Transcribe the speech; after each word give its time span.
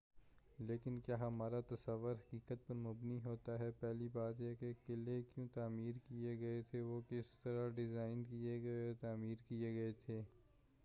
لیکن 0.59 0.99
کیا 0.99 1.19
ہمارا 1.19 1.59
تصور 1.69 2.15
حقیقت 2.15 2.65
پر 2.67 2.75
مبنی 2.75 3.19
ہوتا 3.25 3.57
ہے 3.59 3.69
پہلی 3.79 4.07
بات 4.13 4.39
یہ 4.41 4.55
کہ 4.59 4.71
قلعے 4.85 5.21
کیوں 5.33 5.47
تعمیر 5.53 5.97
کئے 6.07 6.39
گئے 6.39 6.61
تھے 6.71 6.81
وہ 6.81 6.99
کس 7.09 7.37
طرح 7.43 7.69
ڈیزائن 7.75 8.23
کئے 8.23 8.61
گئے 8.63 8.87
اور 8.87 8.93
تعمیر 9.01 9.35
کئے 9.49 9.73
گئے 9.73 9.91
تھے 10.05 10.21